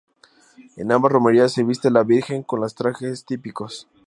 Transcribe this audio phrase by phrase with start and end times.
[0.77, 3.87] En ambas romerías se viste a la virgen con los trajes típicos.